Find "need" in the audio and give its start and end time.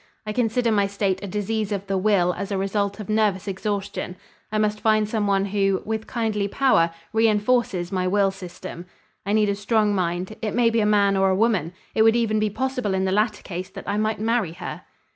9.33-9.47